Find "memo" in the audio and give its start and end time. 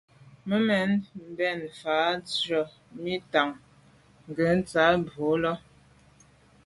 0.47-0.79